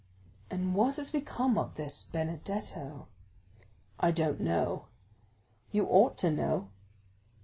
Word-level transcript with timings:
"And 0.49 0.73
what 0.73 0.97
is 0.97 1.11
become 1.11 1.59
of 1.59 1.75
this 1.75 2.01
Benedetto?" 2.01 3.07
"I 3.99 4.09
don't 4.09 4.39
know." 4.39 4.87
"You 5.71 5.85
ought 5.85 6.17
to 6.17 6.31
know." 6.31 6.69